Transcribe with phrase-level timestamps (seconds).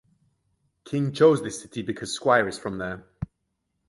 [0.83, 3.05] King chose this city because squire is from there.